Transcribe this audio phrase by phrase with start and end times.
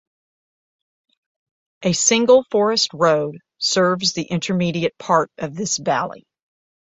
[1.83, 6.25] A single forest road serves the intermediate part of this valley.